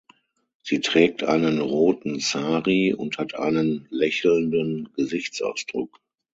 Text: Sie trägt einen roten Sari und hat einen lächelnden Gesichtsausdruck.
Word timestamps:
Sie 0.63 0.79
trägt 0.81 1.21
einen 1.23 1.61
roten 1.61 2.19
Sari 2.19 2.95
und 2.95 3.19
hat 3.19 3.35
einen 3.35 3.85
lächelnden 3.91 4.89
Gesichtsausdruck. 4.95 5.95